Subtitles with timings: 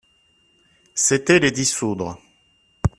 [0.95, 2.19] C'était les dissoudre.